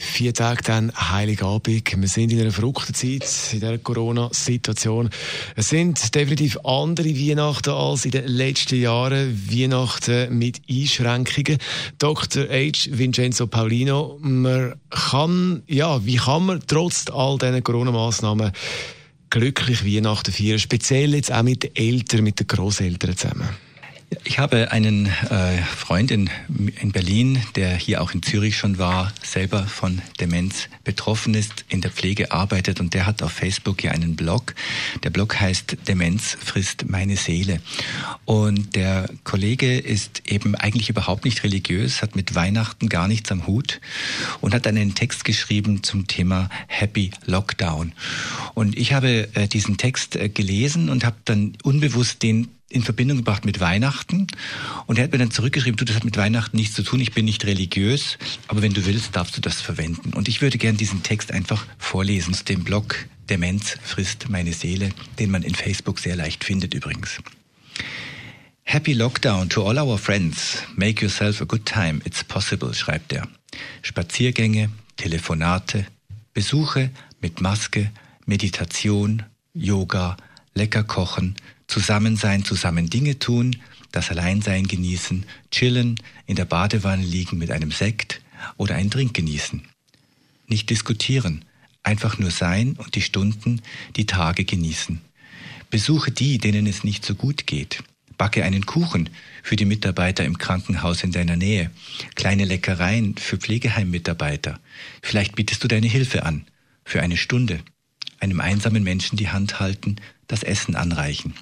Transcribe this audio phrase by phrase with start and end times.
[0.00, 1.92] Vier Tage dann Heiligabend.
[1.96, 5.10] Wir sind in einer verrückten Zeit, in dieser Corona-Situation.
[5.56, 9.36] Es sind definitiv andere Weihnachten als in den letzten Jahren.
[9.50, 11.58] Weihnachten mit Einschränkungen.
[11.98, 12.44] Dr.
[12.44, 12.90] H.
[12.90, 18.52] Vincenzo Paulino, man kann, ja, wie kann man trotz all diesen Corona-Massnahmen
[19.30, 20.60] glücklich Weihnachten feiern?
[20.60, 23.48] Speziell jetzt auch mit den Eltern, mit den Großeltern zusammen.
[24.24, 26.30] Ich habe einen äh, Freund in,
[26.80, 31.82] in Berlin, der hier auch in Zürich schon war, selber von Demenz betroffen ist, in
[31.82, 34.54] der Pflege arbeitet und der hat auf Facebook ja einen Blog.
[35.02, 37.60] Der Blog heißt Demenz frisst meine Seele.
[38.24, 43.46] Und der Kollege ist eben eigentlich überhaupt nicht religiös, hat mit Weihnachten gar nichts am
[43.46, 43.80] Hut
[44.40, 47.92] und hat einen Text geschrieben zum Thema Happy Lockdown.
[48.54, 53.18] Und ich habe äh, diesen Text äh, gelesen und habe dann unbewusst den in Verbindung
[53.18, 54.26] gebracht mit Weihnachten.
[54.86, 57.12] Und er hat mir dann zurückgeschrieben, du, das hat mit Weihnachten nichts zu tun, ich
[57.12, 60.12] bin nicht religiös, aber wenn du willst, darfst du das verwenden.
[60.12, 64.90] Und ich würde gern diesen Text einfach vorlesen aus dem Blog Demenz frisst meine Seele,
[65.18, 67.18] den man in Facebook sehr leicht findet übrigens.
[68.62, 70.62] Happy Lockdown to all our friends.
[70.76, 72.00] Make yourself a good time.
[72.04, 73.26] It's possible, schreibt er.
[73.82, 75.86] Spaziergänge, Telefonate,
[76.34, 77.90] Besuche mit Maske,
[78.26, 79.22] Meditation,
[79.54, 80.16] Yoga,
[80.54, 81.36] lecker kochen,
[81.68, 83.56] zusammen sein, zusammen Dinge tun,
[83.92, 88.20] das Alleinsein genießen, chillen, in der Badewanne liegen mit einem Sekt
[88.56, 89.62] oder einen Drink genießen.
[90.46, 91.44] Nicht diskutieren,
[91.82, 93.62] einfach nur sein und die Stunden,
[93.96, 95.00] die Tage genießen.
[95.70, 97.82] Besuche die, denen es nicht so gut geht.
[98.16, 99.10] Backe einen Kuchen
[99.42, 101.70] für die Mitarbeiter im Krankenhaus in deiner Nähe.
[102.16, 104.58] Kleine Leckereien für Pflegeheimmitarbeiter.
[105.02, 106.44] Vielleicht bietest du deine Hilfe an.
[106.84, 107.60] Für eine Stunde.
[108.18, 109.96] Einem einsamen Menschen die Hand halten,
[110.26, 111.34] das Essen anreichen.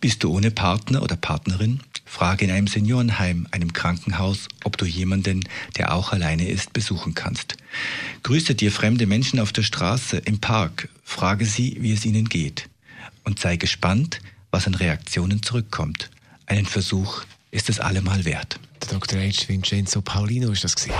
[0.00, 1.80] Bist du ohne Partner oder Partnerin?
[2.04, 5.44] Frage in einem Seniorenheim, einem Krankenhaus, ob du jemanden,
[5.76, 7.56] der auch alleine ist, besuchen kannst.
[8.24, 10.88] Grüße dir fremde Menschen auf der Straße, im Park.
[11.04, 12.68] Frage sie, wie es ihnen geht.
[13.24, 14.20] Und sei gespannt,
[14.50, 16.10] was an Reaktionen zurückkommt.
[16.46, 18.58] Einen Versuch ist es allemal wert.
[18.82, 19.20] Der Dr.
[19.20, 19.48] H.
[19.48, 20.94] Vincenzo Paulino ist das gewesen.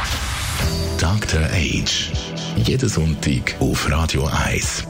[0.98, 1.42] Dr.
[1.52, 2.12] Age.
[2.56, 4.89] Jeden Sonntag auf Radio 1.